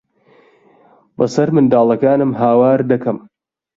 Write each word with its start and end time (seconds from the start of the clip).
بەسەر 1.17 1.47
منداڵەکانم 1.55 2.31
ھاوار 2.39 2.79
دەکەم. 2.91 3.17